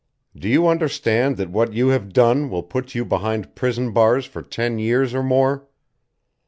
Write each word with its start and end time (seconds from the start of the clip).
"Do 0.35 0.49
you 0.49 0.67
understand 0.67 1.37
that 1.37 1.51
what 1.51 1.73
you 1.73 1.89
have 1.89 2.11
done 2.11 2.49
will 2.49 2.63
put 2.63 2.95
you 2.95 3.05
behind 3.05 3.53
prison 3.53 3.91
bars 3.91 4.25
for 4.25 4.41
ten 4.41 4.79
years 4.79 5.13
or 5.13 5.21
more? 5.21 5.67